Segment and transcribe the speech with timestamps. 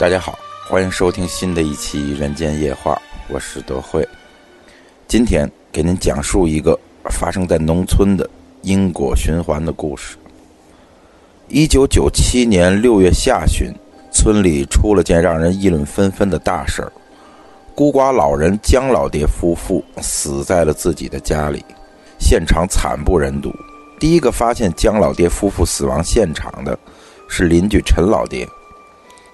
[0.00, 2.94] 大家好，欢迎收听新的一期《人间夜话》，
[3.28, 4.08] 我是德惠。
[5.06, 6.74] 今天给您讲述一个
[7.10, 8.26] 发生在农村的
[8.62, 10.16] 因果循环的故事。
[11.48, 13.70] 一九九七年六月下旬，
[14.10, 16.90] 村里出了件让人议论纷纷的大事儿：
[17.74, 21.62] 孤寡老人姜老爹夫妇死在了自己的家里，
[22.18, 23.54] 现场惨不忍睹。
[23.98, 26.78] 第一个发现姜老爹夫妇死亡现场的
[27.28, 28.48] 是邻居陈老爹。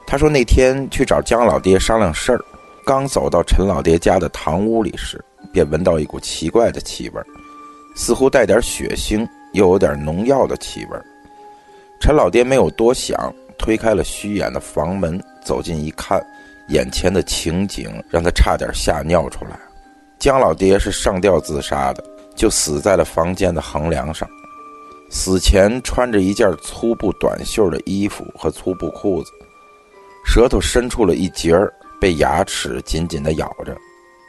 [0.07, 2.41] 他说：“那天去找姜老爹商量事儿，
[2.85, 7.21] 刚走到陈老爹家的堂屋里时，便闻到一股奇怪的气味，
[7.97, 10.99] 似乎带点血腥，又有点农药的气味。
[12.01, 16.25] 陈老爹没有多想，推开了虚掩的房门，走近一看，
[16.69, 19.59] 眼前的情景让他差点吓尿出来。
[20.21, 22.05] 姜老爹是上吊自杀的，
[22.37, 24.29] 就死在了房间的横梁上，
[25.11, 29.33] 死前穿着一件粗布短袖的衣服和粗布裤子。”
[30.27, 33.75] 舌头伸出了一截儿，被牙齿紧紧地咬着，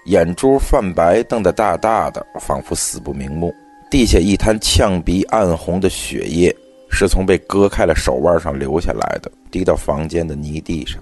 [0.05, 3.53] 眼珠泛白，瞪得大大的，仿佛死不瞑目。
[3.89, 6.55] 地下一滩呛鼻暗红的血液，
[6.89, 11.01] 是从被割开了手腕上流下来的，滴到房间的泥地上，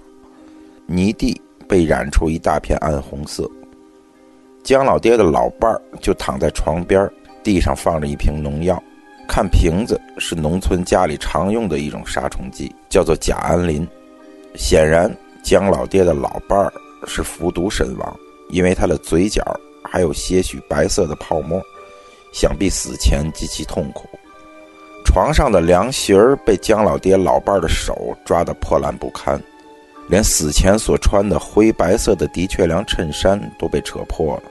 [0.86, 3.48] 泥地被染出一大片暗红色。
[4.64, 7.08] 姜老爹的老伴儿就躺在床边，
[7.44, 8.82] 地上放着一瓶农药，
[9.28, 13.86] 看瓶子是农村家里常用的一种杀虫剂，叫做甲氨磷。
[14.56, 16.72] 显然，姜老爹的老伴儿
[17.06, 18.16] 是服毒身亡，
[18.48, 19.42] 因为他的嘴角
[19.84, 21.62] 还有些许白色的泡沫，
[22.32, 24.08] 想必死前极其痛苦。
[25.04, 29.40] 床上的凉席儿被姜老爹老伴儿的手抓得破烂不堪，
[30.08, 34.42] 连死前所穿的灰白色的的确良衬衫都被扯破了。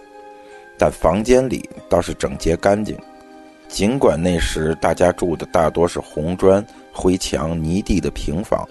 [0.78, 2.98] 但房间里倒是整洁干净，
[3.68, 8.68] 尽管那时大家住的大多是红砖、灰墙、泥地的平房。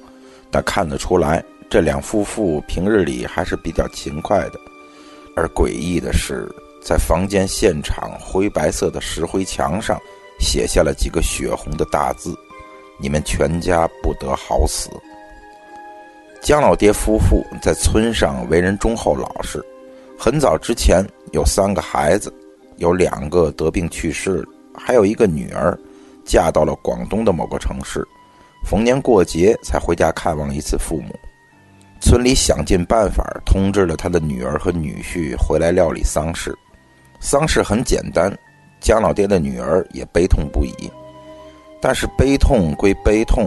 [0.55, 4.61] 但看得出来，这两夫妇平日里还是比较勤快的。
[5.35, 6.49] 而诡异的是，
[6.81, 9.99] 在房间现场灰白色的石灰墙上，
[10.39, 12.33] 写下了几个血红的大字
[13.03, 14.89] ：“你们全家不得好死。”
[16.41, 19.61] 姜老爹夫妇在村上为人忠厚老实，
[20.17, 22.33] 很早之前有三个孩子，
[22.77, 25.77] 有两个得病去世了，还有一个女儿，
[26.25, 28.07] 嫁到了广东的某个城市。
[28.65, 31.15] 逢年过节才回家看望一次父母，
[32.01, 36.57] 村里想尽办法通知了他的女儿和女婿回来料理丧事。
[37.21, 38.35] 丧事很简单，
[38.81, 40.91] 姜老爹的女儿也悲痛不已。
[41.81, 43.47] 但是悲痛归悲痛，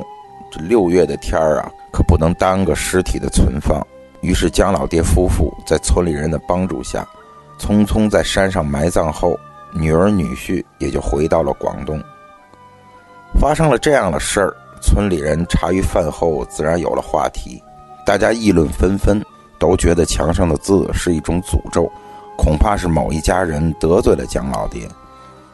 [0.52, 3.86] 这六月的天儿啊，可不能耽搁尸体的存放。
[4.22, 7.08] 于是姜老爹夫妇在村里人的帮助下，
[7.60, 9.36] 匆匆在山上埋葬后，
[9.74, 12.00] 女儿女婿也就回到了广东。
[13.40, 14.56] 发生了这样的事儿。
[14.82, 17.62] 村里人茶余饭后自然有了话题，
[18.06, 19.24] 大家议论纷纷，
[19.60, 21.92] 都觉得墙上的字是一种诅咒，
[22.38, 24.88] 恐怕是某一家人得罪了姜老爹。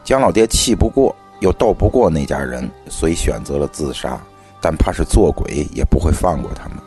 [0.04, 4.20] 姜老爹气不过，又斗不过那家人，所以选择了自杀。
[4.60, 6.78] 但怕是做鬼也不会放过他们。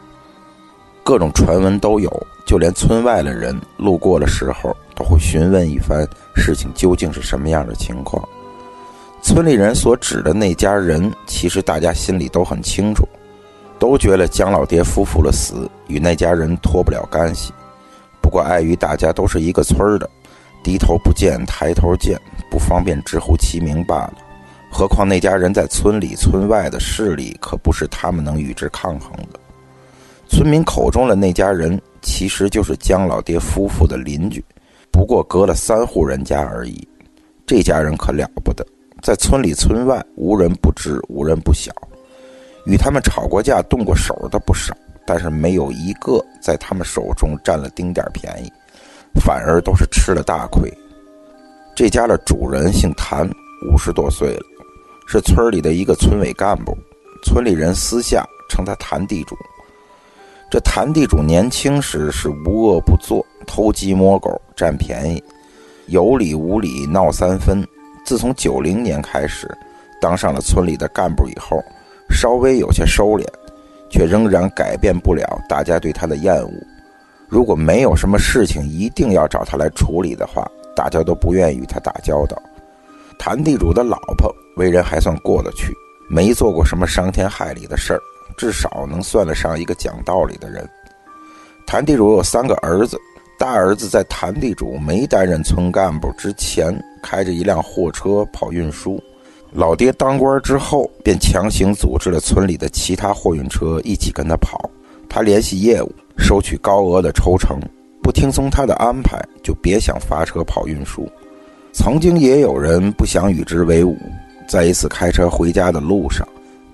[1.03, 2.11] 各种传闻都有，
[2.43, 8.27] 就连村外的人路过的时候，都会询问一番事情究竟是什么样的情况。
[9.37, 13.07] 村里人所指的那家人，其实大家心里都很清楚，
[13.77, 17.53] 都觉得姜老爹夫妇的死与那家人脱不了干系。
[18.19, 20.09] 不过碍于大家都是一个村儿的，
[20.63, 24.13] 低头不见抬头见，不方便直呼其名罢了。
[24.71, 29.39] 何况那家人在村里村外的势力，可不是他们能与之抗衡的。
[30.27, 34.43] 村民口中的那家人，其实就是姜老爹夫妇的邻居，
[34.89, 36.87] 不过隔了三户人家而已。
[37.45, 38.65] 这家人可了不得。
[39.01, 41.71] 在村里村外，无人不知，无人不晓。
[42.65, 48.51] 与他们吵过架、动过手的不少，但是没有一个在他们手中占了丁点便宜，
[49.21, 50.69] 反而都是吃了大亏。
[51.75, 53.29] 这家的主人姓谭，
[53.71, 54.43] 五十多岁了，
[55.07, 56.77] 是村里的一个村委干部。
[57.23, 59.37] 村里人私下称他谭地主。
[60.49, 65.23] 这谭地主年轻时是无恶不作，偷鸡摸狗，占便宜，
[65.87, 67.65] 有理无理，闹三分。
[68.07, 69.53] 自从九零年开始，
[69.99, 71.61] 当上了村里的干部以后，
[72.09, 73.25] 稍微有些收敛，
[73.89, 76.49] 却仍然改变不了大家对他的厌恶。
[77.27, 82.41] 如果没有什么事情一定要找他来处理的话，大家都不愿意与他打交道。
[83.19, 85.73] 谭地主的老婆为人还算过得去，
[86.09, 87.99] 没做过什么伤天害理的事儿，
[88.37, 90.65] 至少能算得上一个讲道理的人。
[91.65, 92.97] 谭地主有三个儿子。
[93.37, 99.01] 大儿子在谭地主没担任村干部之前，开着一辆货车跑运输。
[99.51, 104.69] 老爹当官之后，便强行组织了村里的其他货运车一起跟他跑。
[105.07, 107.59] 他联系业务，收取高额的抽成。
[108.01, 111.07] 不听从他的安排，就别想发车跑运输。
[111.73, 113.95] 曾经也有人不想与之为伍，
[114.47, 116.27] 在一次开车回家的路上，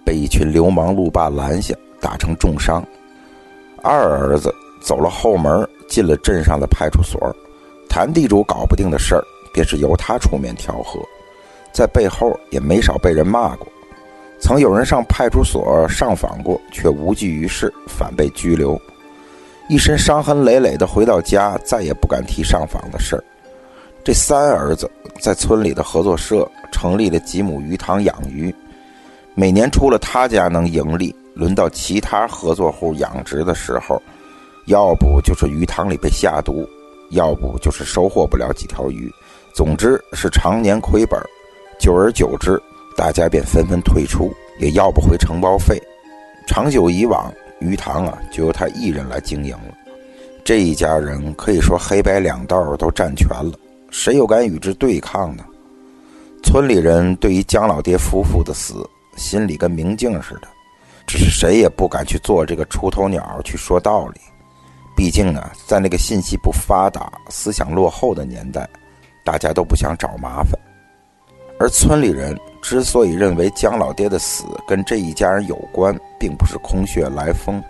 [0.06, 2.86] 被一群流氓路霸拦下，打成重伤。
[3.82, 7.34] 二儿子走了后门，进了镇上的派出所。
[7.88, 11.00] 谭地主搞不定的事儿，便是由他出面调和，
[11.72, 13.68] 在背后也没少被人骂过。
[14.40, 18.80] 曾有人上派出所上访过，却无济于事，反被拘留，
[19.70, 23.24] 一身伤痕累累的回到家，再也不敢提上访的事儿。
[24.04, 24.90] 这三儿子
[25.22, 28.54] 在村里的合作社成立了几亩鱼塘养鱼，
[29.34, 34.02] 每年除了他家能盈利，轮到其他合作户养殖的时候，
[34.66, 36.68] 要不就是鱼塘里被下毒。
[37.10, 39.12] 要不就是收获不了几条鱼，
[39.54, 41.22] 总之是常年亏本。
[41.78, 42.60] 久而久之，
[42.98, 45.80] 大家便纷纷退出，也要不回承包费。
[46.48, 49.76] 长久以往，鱼塘啊就由他一人来经营了。
[50.44, 53.52] 这一家人可以说黑白两道都占全了，
[53.92, 55.46] 谁又敢与之对抗呢？
[56.44, 60.48] 村里人对于姜老爹夫妇的死，心里跟明镜似的，
[61.06, 64.20] 只是谁也不敢去做这个出头鸟去说道理。
[64.96, 68.70] 毕竟呢，在那个信息不发达、思想落后的年代，
[69.24, 70.60] 大家都不想找麻烦。
[71.60, 77.62] 而村里人之所以认为姜老爹的死跟这一家人有关，并不是空穴来风，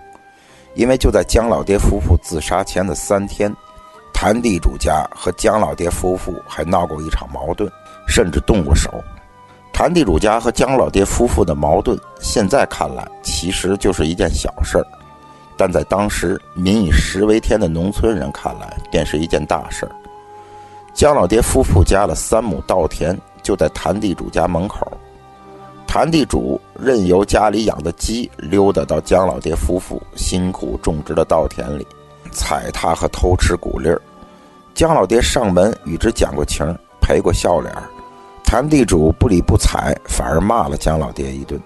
[0.73, 3.53] 因为就在姜老爹夫妇自杀前的三天，
[4.13, 7.69] 谭地主家和姜老爹夫妇还闹过一场矛盾，
[8.07, 8.89] 甚至动过手。
[9.71, 14.85] 谭地主家和姜老爹夫妇的矛盾，现在看来其实就是一件小事儿。
[15.57, 19.91] 但在当时民以食为天的农村人看来，便是一件大事儿。
[20.93, 24.91] 姜老爹夫妇家的三亩稻田就在谭地主家门口，
[25.87, 31.87] 谭地主任由家里养的鸡溜达到姜老爹夫妇辛苦种植的稻田里，
[32.31, 34.01] 踩踏和偷吃谷粒儿。
[34.75, 36.65] 姜老爹上门与之讲过情，
[37.01, 37.83] 赔过笑脸儿，
[38.43, 41.59] 谭地主不理不睬，反而骂了姜老爹一顿，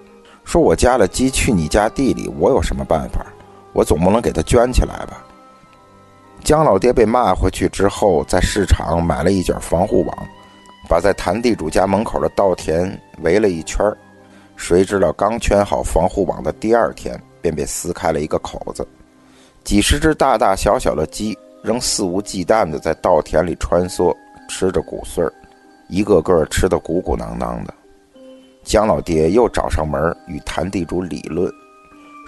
[0.44, 3.26] 说我家的鸡去你家地里，我有什么办法？
[3.78, 5.24] 我总不能给他圈起来吧？
[6.42, 10.28] 姜老爹被骂回去之后，在市场买了一卷防护网，
[10.88, 13.86] 把在谭地主家门口的稻田围了一圈
[14.56, 18.84] 谁知道刚圈好防护网的第二天，便被撕开了一个口子，
[19.62, 24.12] 几十只大大小小的鸡仍肆无忌惮地在稻田里穿梭，
[24.48, 25.32] 吃着谷穗儿
[25.88, 27.72] 一个个吃得鼓鼓囊囊的。
[28.64, 31.48] 姜老爹又找上门与谭地主理论。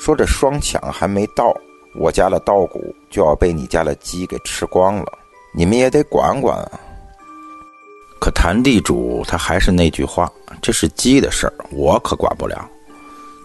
[0.01, 1.55] 说这双抢还没到，
[1.95, 5.05] 我家的稻谷就要被你家的鸡给吃光了，
[5.55, 6.81] 你们也得管管啊。
[8.19, 10.33] 可谭地主他还是那句话，
[10.63, 12.67] 这是鸡的事儿，我可管不了。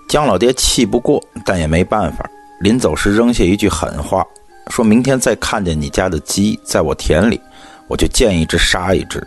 [0.07, 2.25] 姜老爹气不过，但也没办法，
[2.61, 4.25] 临走时扔下一句狠话，
[4.69, 7.37] 说明天再看见你家的鸡在我田里，
[7.89, 9.21] 我就见一只杀一只。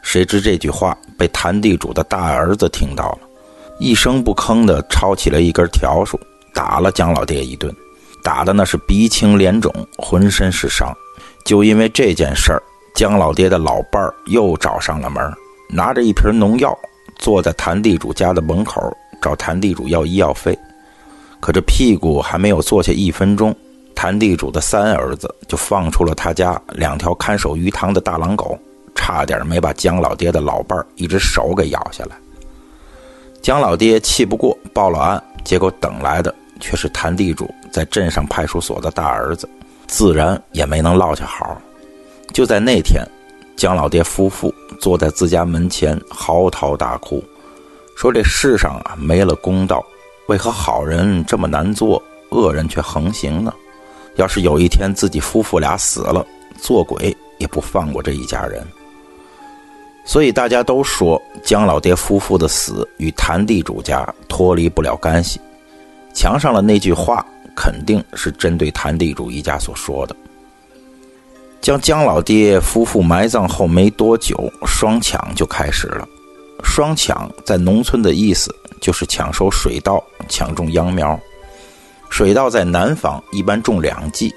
[0.00, 3.28] 谁知这句话被谭地主的大儿子听到了，
[3.78, 6.18] 一声不吭地抄起了一根笤帚。
[6.54, 7.74] 打了姜老爹一顿，
[8.22, 10.96] 打的那是鼻青脸肿，浑身是伤。
[11.44, 12.62] 就因为这件事儿，
[12.94, 15.30] 姜老爹的老伴儿又找上了门，
[15.68, 16.74] 拿着一瓶农药，
[17.18, 18.80] 坐在谭地主家的门口
[19.20, 20.58] 找谭地主要医药费。
[21.40, 23.54] 可这屁股还没有坐下一分钟，
[23.94, 28.58] 谭地主的三儿子就放出了他家两条看守鱼塘的大狼狗，
[28.94, 32.16] 差点没把姜老爹的老伴儿一只手给咬下来。
[33.42, 36.34] 姜老爹气不过，报了案，结果等来的。
[36.60, 39.48] 却是谭地主在镇上派出所的大儿子，
[39.86, 41.60] 自然也没能落下好。
[42.32, 43.06] 就在那天，
[43.56, 47.22] 姜老爹夫妇坐在自家门前嚎啕大哭，
[47.96, 49.84] 说：“这世上啊没了公道，
[50.28, 53.52] 为何好人这么难做，恶人却横行呢？
[54.16, 56.26] 要是有一天自己夫妇俩死了，
[56.60, 58.66] 做鬼也不放过这一家人。”
[60.06, 65.40] 所以大家都说，姜老爹夫妇的死与谭地主家脱离不了干系。
[66.14, 70.14] 墙上的那句话肯定是针对谭地主一家所说的。
[71.60, 76.06] 将姜老爹夫妇埋葬后没多久，双抢就开始了。
[76.62, 81.18] 双抢在农村的意思就是抢收水稻、抢种秧苗。
[82.10, 84.32] 水稻在南方一般种两季，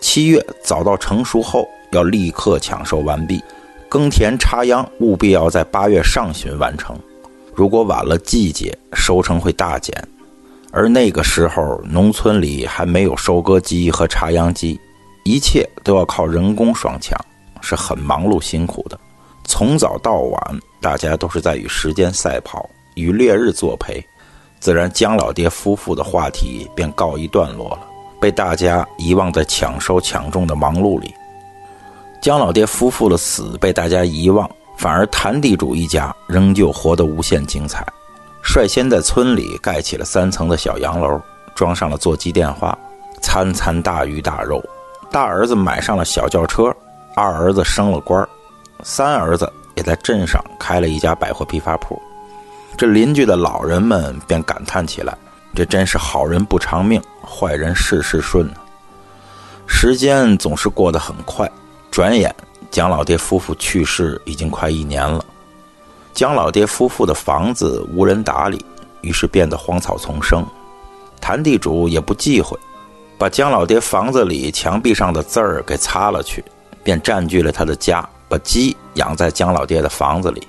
[0.00, 3.42] 七月早稻成熟后要立刻抢收完毕，
[3.88, 6.96] 耕田插秧务必要在八月上旬完成。
[7.54, 9.92] 如果晚了季节，收成会大减。
[10.72, 14.80] 而那个时候，农村里还没有收割机和插秧机，
[15.24, 17.18] 一切都要靠人工双抢，
[17.60, 18.98] 是很忙碌辛苦的。
[19.44, 24.04] 从早到晚，大家都是在与时间赛跑，与烈日作陪，
[24.60, 27.80] 自然姜老爹夫妇的话题便告一段落了。
[28.20, 31.12] 被大家遗忘在抢收抢种的忙碌里。
[32.20, 37.84] 姜老爹夫妇的死被大家遗忘，反而谭地主一家仍旧活得无限精彩。
[38.42, 41.20] 率先在村里盖起了三层的小洋楼，
[41.54, 42.76] 装上了座机电话，
[43.20, 44.62] 餐餐大鱼大肉。
[45.10, 46.74] 大儿子买上了小轿车，
[47.14, 48.26] 二儿子升了官
[48.82, 52.00] 三儿子也在镇上开了一家百货批发铺。
[52.76, 55.16] 这邻居的老人们便感叹起来
[55.54, 58.48] ：“这真是好人不长命，坏人事事顺！”
[59.66, 61.50] 时间总是过得很快。
[61.90, 62.34] 转眼，
[62.70, 65.24] 蒋老爹夫妇去世已经快一年了。
[66.20, 68.62] 姜老爹夫妇的房子无人打理，
[69.00, 70.44] 于是变得荒草丛生。
[71.18, 72.58] 谭地主也不忌讳，
[73.16, 76.44] 把姜老爹房子里墙壁上的字儿给擦了去，
[76.84, 80.46] 便占据了他的家，把鸡养在姜老爹的房子里。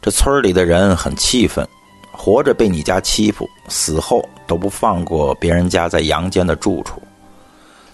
[0.00, 1.68] 这村里的人很气愤，
[2.10, 7.02] 活着被你家欺负，死后都不放过别人家在阳间的住处。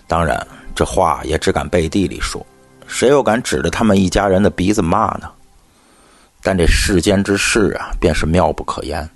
[0.06, 0.46] 当然。
[0.72, 2.46] 这话也只敢背地里说，
[2.86, 5.28] 谁又敢指着他们一家人的鼻子骂呢？
[6.46, 9.10] 但这世间之事啊，便是妙不可言。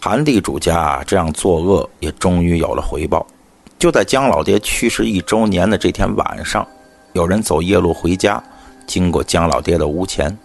[0.00, 3.26] 韩地主家这样作恶，也终于有了回报。
[3.76, 6.64] 就在姜老爹去世一周年的这天晚上，
[7.12, 8.40] 有人走夜路回家，
[8.86, 10.38] 经过姜老爹的屋前，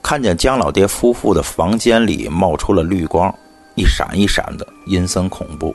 [0.00, 3.34] 看见姜老爹夫妇的房间里冒出了绿光，
[3.74, 5.74] 一闪一闪的，阴森恐怖。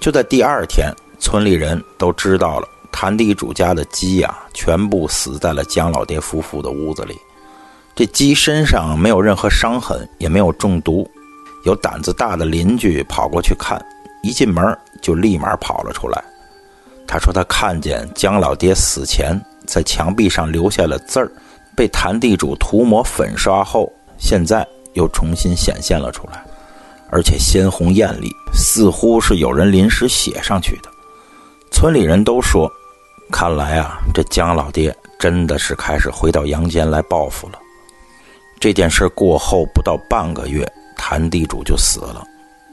[0.00, 2.66] 就在第二天，村里人都知道了。
[2.90, 7.18] 谭地主家的鸡呀，全部死在了姜老爹夫妇的屋子里。
[7.94, 11.08] 这鸡身上没有任何伤痕，也没有中毒。
[11.64, 13.80] 有胆子大的邻居跑过去看，
[14.22, 16.24] 一进门就立马跑了出来。
[17.06, 21.30] 他说他看见姜老爹死前在墙壁上留下了字儿，
[21.76, 26.42] 被谭地主涂抹粉刷后，现在又重新显现了出来，
[27.10, 30.90] 而且鲜红艳丽，似乎是有人临时写上去的。
[31.70, 32.70] 村里人都说。
[33.30, 37.58] 看来啊，这姜老爹真的是开始回到阳间来报复了。
[38.62, 40.64] 这件事过后不到半个月，
[40.96, 42.22] 谭地主就死了。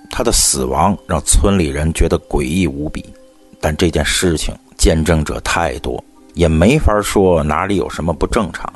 [0.08, 3.04] 他的死亡让村里人觉得诡异无比，
[3.60, 6.04] 但这件事情见证者太多，
[6.36, 8.72] 也没法说哪里有什么不正常。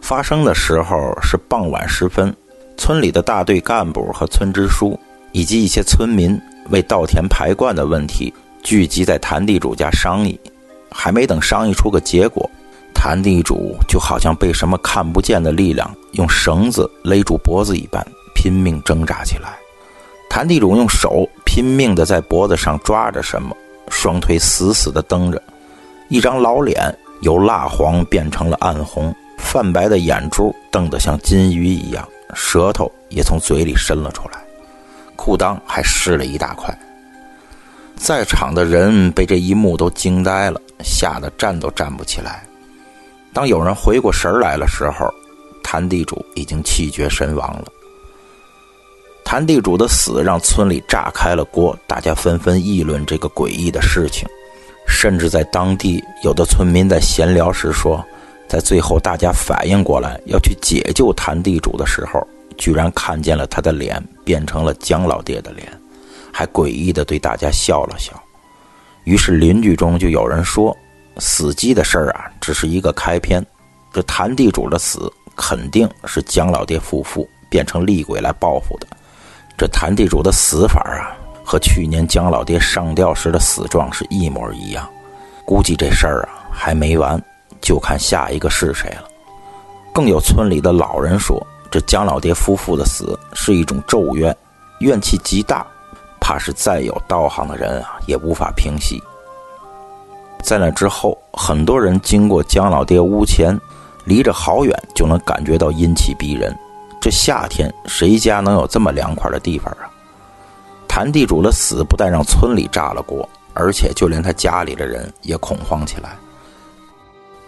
[0.00, 2.32] 发生的时候是傍晚时分，
[2.76, 4.96] 村里的大队干部和村支书
[5.32, 8.32] 以及一些村民为稻田排灌的问题
[8.62, 10.38] 聚集在谭地主家商议。
[10.88, 12.48] 还没等商议出个结果，
[12.94, 18.02] 谭地主就好像被什么看不见的力量用绳子勒住脖子一般，
[18.34, 19.58] 拼命挣扎起来。
[20.30, 23.54] 谭地主用手拼命地在脖子上抓着什么，
[23.88, 25.40] 双腿死死地蹬着，
[26.08, 34.38] 一张老脸由蜡黄变成了暗红，泛白的眼珠瞪得像金鱼一样，舌头也从嘴里伸了出来，
[35.14, 36.76] 裤裆还湿了一大块。
[37.96, 42.42] 在场的人被这一幕都惊呆了，吓得站都站不起来。
[43.34, 45.12] 当有人回过神来的时候，
[45.62, 47.64] 谭地主已经气绝身亡了。
[49.24, 54.28] 谭地主的死让村里炸开了锅，大家纷纷议论这个诡异的事情，
[54.86, 58.04] 甚至在当地有的村民在闲聊时说，
[58.46, 62.24] 在最后大家反应过来要去解救谭地主的时候，
[62.56, 65.66] 居然看见了他的脸变成了姜老爹的脸。
[66.30, 68.12] 还诡异地对大家笑了笑，
[69.04, 70.76] 于是邻居中就有人说
[71.18, 73.44] ：“死鸡的事儿啊，只是一个开篇。
[73.92, 78.86] 这谭地主的死肯定是姜老爹夫妇变成厉鬼来报复的。
[79.56, 84.88] 这谭地主的死法啊，和去年姜老爹上吊时的死状是一模一样。
[85.44, 87.22] 估计这事儿啊还没完，
[87.60, 89.08] 就看下一个是谁了。”
[89.94, 91.40] 更有村里的老人说
[91.70, 94.36] ：“这姜老爹夫妇的死是一种咒怨，
[94.80, 95.64] 怨气极大。”
[96.20, 99.00] 怕是再有道行的人啊，也无法平息。
[100.44, 103.58] 在那之后，很多人经过姜老爹屋前，
[104.04, 106.54] 离着好远就能感觉到阴气逼人。
[107.00, 109.88] 这夏天谁家能有这么凉快的地方啊？
[110.86, 116.14] 谭地主的死不但让村里炸了锅，而且就连他家里的人也恐慌起来。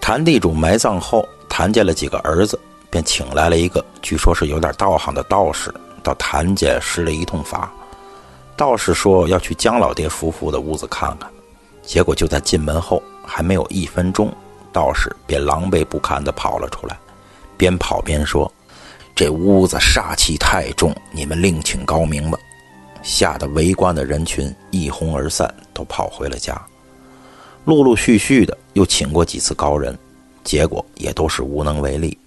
[0.01, 5.73] 谭地主埋葬后，谭家的几个儿子，便请来了一个据说是有点道行的道士，
[6.03, 7.71] 到谭家施了一通法。
[8.57, 11.31] 道士说要去姜老爹夫妇的屋子看看，
[11.87, 14.31] 结果就在进门后还没有一分钟，
[14.73, 16.99] 道士便狼狈不堪地跑了出来，
[17.57, 18.53] 边跑边说
[19.15, 22.39] ：“这屋子煞气太重，你们另请高明吧。”
[23.03, 26.61] 吓得围观的人群一哄而散，都跑回了家。
[27.65, 29.97] 陆陆续续的又请过几次高人，
[30.43, 32.19] 结果也都是无能为力。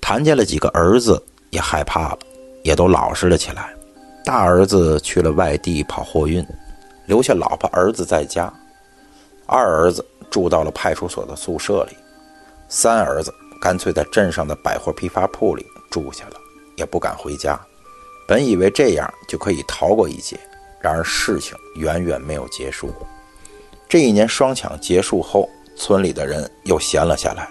[0.00, 1.20] 谭家了几个儿子
[1.50, 2.18] 也害怕了，
[2.62, 3.70] 也都老实了起来。
[4.24, 6.46] 大儿子去了外地跑货运，
[7.06, 8.52] 留下老婆儿子在家。
[9.48, 11.96] 二儿子住到了派出所的宿舍里，
[12.68, 16.34] 三儿子干脆在镇上的百货批发铺里住下了，
[16.76, 17.58] 也不敢回家。
[18.26, 20.38] 本以为这样就可以逃过一劫，
[20.80, 22.92] 然而事情远远没有结束。
[23.88, 27.48] 这一年双抢结束后，村里的人又闲了下来。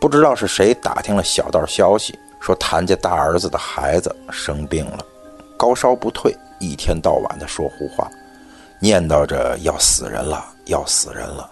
[0.00, 5.06] 不知道是谁打听了小道消息，说谭家大儿子的孩子生病了，
[5.56, 8.10] 高烧不退，一天到晚的说胡话，
[8.80, 11.50] 念叨着要死人了，要死人了。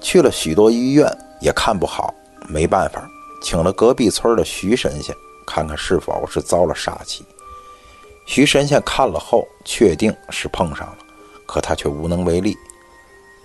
[0.00, 1.06] 去了许多医院
[1.40, 2.12] 也看不好，
[2.48, 3.08] 没办法，
[3.42, 5.14] 请了隔壁村的徐神仙
[5.46, 7.24] 看看是否是遭了煞气。
[8.26, 10.98] 徐神仙看了后，确定是碰上了，
[11.46, 12.56] 可他却无能为力。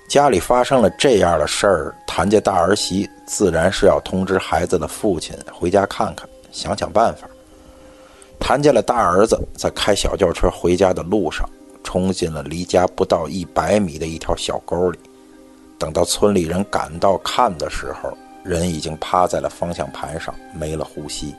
[0.09, 7.27] 家里发生了这样的事儿，谭家大儿媳自然是要通知孩子的父亲回家看看，想想办法。
[8.39, 11.49] 谭家的大儿子在开小轿车回家的路上，
[11.83, 14.99] 冲进了离家不到一百米的一条小沟里。
[15.79, 18.11] 等到村里人赶到看的时候，
[18.43, 21.35] 人已经趴在了方向盘上，没了呼吸，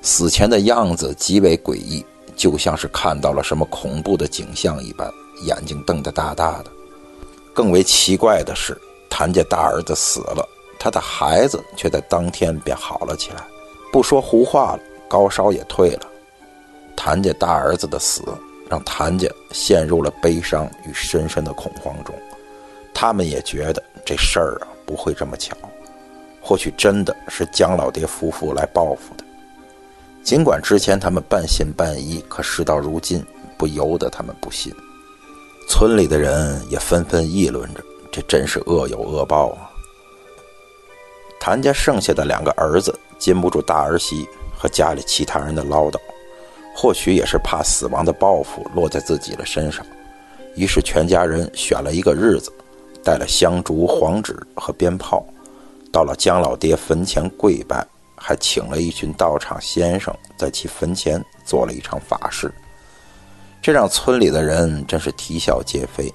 [0.00, 2.04] 死前的样子极为诡异，
[2.34, 5.10] 就像是看到了什么恐怖的景象一般，
[5.44, 6.70] 眼睛瞪得大大的。
[7.52, 8.74] 更为奇怪的是，
[9.10, 13.44] 谭家大儿子死了，他的孩子却在当天便好了起来，
[13.92, 16.06] 不说胡话了，高烧也退了。
[16.96, 18.22] 谭家大儿子的死
[18.72, 22.14] 让谭家陷入了悲伤与深深的恐慌中，
[22.94, 25.54] 他们也觉得这事儿啊不会这么巧，
[26.40, 29.24] 或许真的是姜老爹夫妇来报复的。
[30.22, 33.22] 尽管之前他们半信半疑，可事到如今，
[33.58, 34.74] 不由得他们不信。
[35.68, 39.68] 村里的人也纷纷议论着：“这真是恶有恶报啊！”
[41.38, 45.98] 谭家剩下的两个儿子禁不住大儿媳和家里其他人的唠叨，
[46.74, 49.84] 或许也是怕死亡的报复落在自己的身上，
[50.56, 52.52] 于是全家人选了一个日子，
[53.04, 55.24] 带了香烛、黄纸和鞭炮，
[55.92, 62.52] 到了姜老爹坟前跪拜，还请了一群道场先生在其坟前做了一场法事。
[63.60, 66.12] 这让村里的人真是啼笑皆非，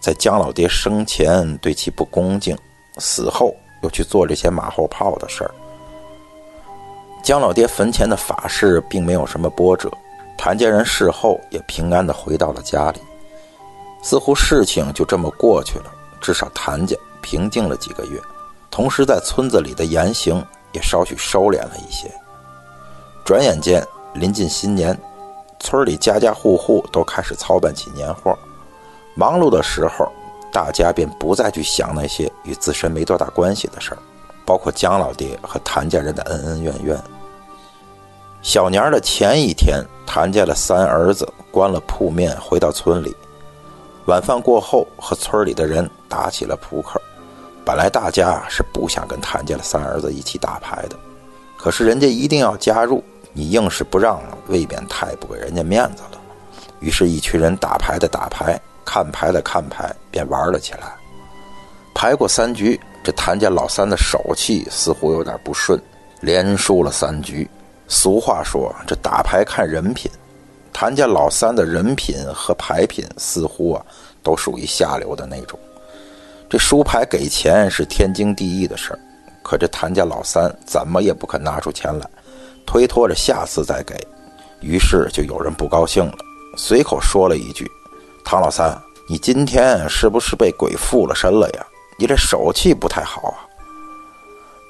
[0.00, 2.56] 在姜老爹生前对其不恭敬，
[2.98, 5.54] 死后又去做这些马后炮的事儿。
[7.24, 9.90] 姜老爹坟前的法事并没有什么波折，
[10.36, 13.00] 谭家人事后也平安的回到了家里，
[14.02, 15.86] 似乎事情就这么过去了，
[16.20, 18.20] 至少谭家平静了几个月，
[18.70, 22.12] 同时在村子里的言行也稍许收敛了一些。
[23.24, 23.82] 转眼间
[24.12, 24.96] 临近新年。
[25.60, 28.38] 村里家家户户都开始操办起年货，
[29.14, 30.06] 忙碌的时候，
[30.52, 33.98] 大家便不再去想那些与自身没多大关系的事儿，
[34.44, 37.02] 包括姜老爹和谭家人的恩恩怨怨。
[38.44, 43.16] 小年儿的前一天，谭家的三儿子关了铺面，回到村里。
[44.04, 47.00] 晚饭过后，和村里的人打起了扑克。
[47.64, 50.96] 本来大家是不想跟谭家的三儿子一起打牌的，
[51.56, 53.02] 可是人家一定要加入。
[53.32, 56.20] 你硬是不让，未免太不给人家面子了。
[56.80, 60.94] 于是，一群人打牌的打牌，看牌的看牌，便玩了起来。
[61.94, 65.80] 牌过三局，这谭家老三的手气似乎有点不顺，
[66.20, 67.48] 连输了三局。
[67.86, 70.10] 俗话说，这打牌看人品，
[70.72, 73.84] 谭家老三的人品和牌品似乎啊，
[74.22, 75.58] 都属于下流的那种。
[76.48, 78.98] 这输牌给钱是天经地义的事儿，
[79.42, 82.08] 可这谭家老三怎么也不肯拿出钱来。
[82.66, 83.94] 推脱着下次再给，
[84.60, 86.16] 于是就有人不高兴了，
[86.56, 87.70] 随口说了一句
[88.24, 91.66] ：“唐老三，你今天是不是被鬼附了身了呀？
[91.98, 93.44] 你这手气不太好啊。”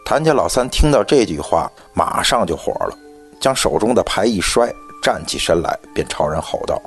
[0.05, 2.99] 谭家老三听到这句话，马上就火了，
[3.45, 6.81] 将手中的牌一摔，站起身来，便朝人吼道：“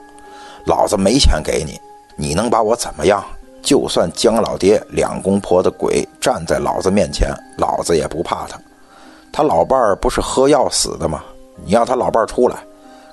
[0.65, 1.79] 老子没钱给你，
[2.15, 3.23] 你能把我怎么样？
[3.61, 8.59] 就算姜老爹两公婆的鬼站在老子面前，老子也不怕他。”
[9.31, 11.23] 他老伴儿不是喝药死的吗？
[11.63, 12.57] 你要他老伴儿出来，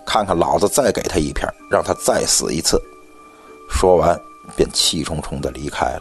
[0.06, 2.80] 看看老子再给他一片，让他再死一次。
[3.68, 4.18] 说完，
[4.56, 6.00] 便气冲冲地离开了。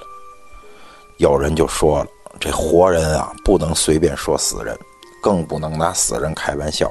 [1.17, 2.07] 有人就说了
[2.39, 4.79] ：“这活人啊，不能随便说死人，
[5.21, 6.89] 更不能拿死人开玩笑。”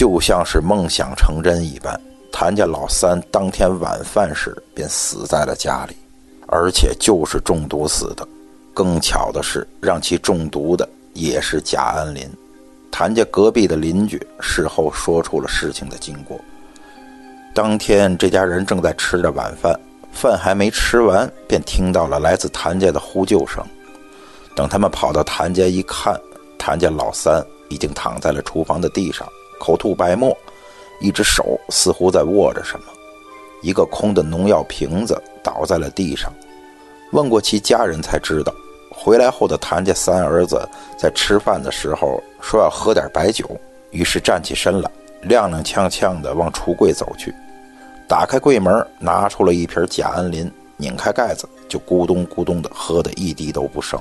[0.00, 2.00] 就像是梦想成真一般，
[2.32, 5.94] 谭家老三当天晚饭时便死在了家里，
[6.46, 8.26] 而且就是中毒死的。
[8.72, 10.88] 更巧的是，让其中毒的。
[11.12, 12.26] 也是贾安林，
[12.90, 16.40] 谭家隔壁的邻居事后说出了事情的经过。
[17.54, 19.78] 当天，这家人正在吃着晚饭，
[20.12, 23.62] 饭还没吃完，便听到了来自谭家的呼救声。
[24.56, 26.18] 等他们跑到谭家一看，
[26.56, 29.28] 谭家老三已经躺在了厨房的地上，
[29.60, 30.36] 口吐白沫，
[30.98, 32.86] 一只手似乎在握着什么。
[33.62, 36.32] 一个空的农药瓶子倒在了地上。
[37.12, 38.52] 问过其家人才知道，
[38.90, 43.44] 回来后的谭家三儿子在吃饭的时候说要喝点白酒，
[43.90, 44.90] 于是站起身来，
[45.24, 47.34] 踉踉跄跄地往橱柜走去，
[48.08, 54.00] 打开柜门，拿出了一瓶甲氨林，拧开盖子，就咕咚咕咚地喝得一滴都不剩。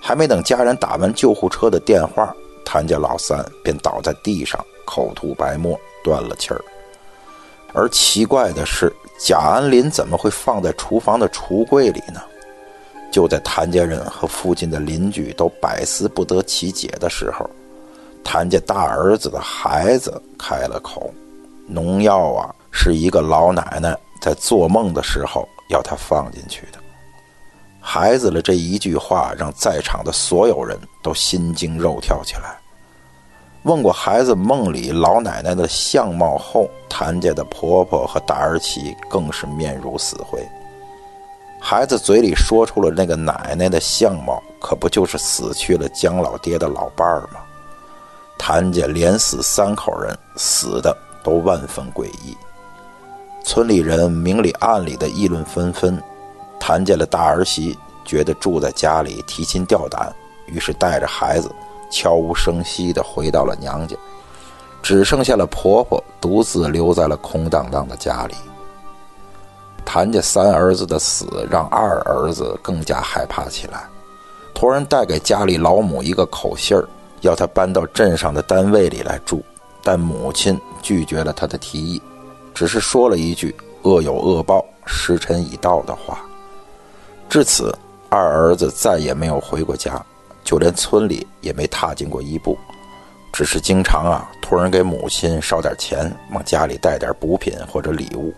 [0.00, 6.60] 还没等家人打完救护车的电话，谭家老三便倒在地上，口吐白沫，断了气儿。
[7.74, 12.20] 而奇怪的是，甲氨林怎么会放在厨房的橱柜里呢？
[13.10, 17.48] 就在谭家人和附近的邻居都百思不得其解的时候，
[18.24, 21.12] 谭家大儿子的孩子开了口
[21.68, 26.78] ：“农药啊，是一个老奶奶在做梦的时候要他放进去的。”
[27.84, 32.56] 孩子的这一句话让在场的所有人都心惊肉跳起来。
[33.64, 40.40] 问过孩子梦里老奶奶的相貌后，谭家的婆婆和大儿媳更是面如死灰。
[41.60, 47.40] 孩子嘴里说出了那个奶奶的相貌，可不就是死去了姜老爹的老伴儿吗？
[48.38, 52.36] 谭家连死三口人，死的都万分诡异。
[53.44, 56.02] 村里人明里暗里的议论纷纷。
[56.64, 60.14] 谭家的大儿媳觉得住在家里提心吊胆，
[60.46, 61.50] 于是带着孩子
[61.90, 63.96] 悄无声息地回到了娘家，
[64.80, 68.34] 只剩下了婆婆独自留在了空荡荡的家里。
[69.84, 73.82] 谭家三儿子的死让二儿子更加害怕起来，
[74.54, 76.88] 托人带给家里老母一个口信儿，
[77.22, 79.44] 要他搬到镇上的单位里来住，
[79.82, 82.00] 但母亲拒绝了他的提议，
[82.54, 86.24] 只是说了一句“恶有恶报，时辰已到”的话。
[87.32, 87.74] 至此，
[88.10, 90.04] 二儿子再也没有回过家，
[90.44, 92.58] 就连村里也没踏进过一步，
[93.32, 98.34] 只是经常啊托人给母亲捎点钱，往家里带点补品或者礼物。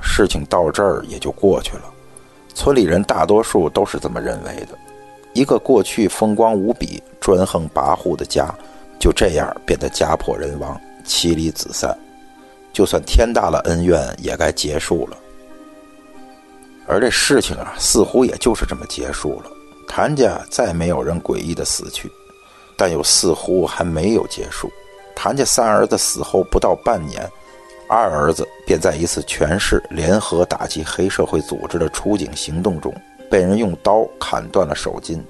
[0.00, 1.92] 事情到这儿也就过去了，
[2.54, 4.78] 村里人大多数都是这么认为的。
[5.32, 8.54] 一个过去风光无比、专横跋扈的家，
[9.00, 11.92] 就这样变得家破人亡、妻离子散，
[12.72, 15.16] 就算天大了恩怨，也该结束了。
[16.88, 19.50] 而这事情啊，似乎也就是这么结束了。
[19.86, 22.10] 谭家再没有人诡异的死去，
[22.76, 24.70] 但又似乎还没有结束。
[25.14, 27.28] 谭家三儿子死后不到半年，
[27.88, 32.94] 二儿子便在一次全市联合打击黑社会组织的出警行动中，
[33.30, 35.22] 被人用刀砍断了手筋。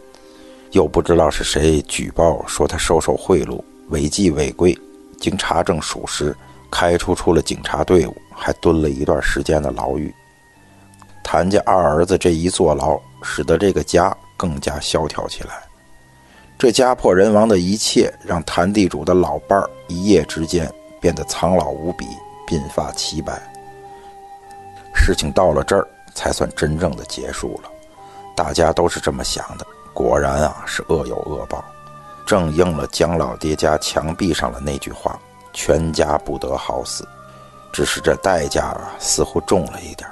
[0.73, 4.77] 又不知道是谁举报说他收受贿赂、违纪违规，
[5.19, 6.37] 经查证属实，
[6.71, 10.15] 开除出了警察队伍，还蹲了一段时间的牢狱。
[11.31, 15.63] 谭家二儿子这一坐牢，使得这个家更加萧条起来。
[16.59, 22.07] 这家破人亡的一切，让谭地主的老伴儿一夜之间变得苍老无比，
[22.49, 23.39] 鬓发齐白。
[24.95, 27.71] 事情到了这儿，才算真正的结束了。
[28.35, 29.67] 大家都是这么想的。
[29.93, 31.63] 果然啊，是恶有恶报，
[32.27, 35.21] 正应了姜老爹家墙壁上的那句话
[35.53, 37.07] ：“全家不得好死。”
[37.71, 40.09] 只是这代价啊，似乎重了一点。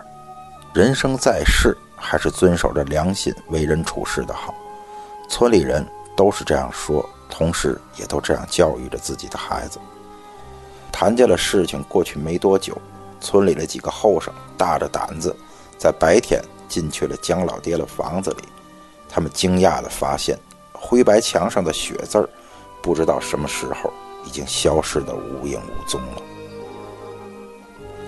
[0.77, 4.55] 人生在世，还是遵守着良心为人处事的好。
[5.27, 5.83] 村里人
[6.15, 9.79] 都是这样说，同时也都这样教育着自己的孩子。
[10.93, 12.77] 谭家的事情过去没多久，
[13.23, 15.35] 村里的几个后生大着胆子，
[15.79, 18.45] 在白天进去了姜老爹的房子里。
[19.09, 20.39] 他们惊讶地发现，
[20.75, 22.29] 灰白墙上的血字儿，
[22.83, 23.91] 不知道什么时候
[24.27, 26.23] 已经消失得无影无踪了。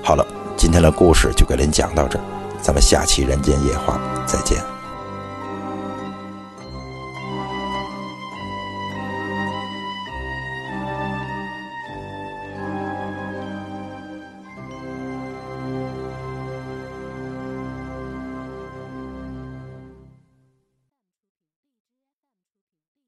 [0.02, 2.37] 好了，今天的故事就给您讲到这儿。
[2.60, 4.77] 咱们下期《人间夜话》再见。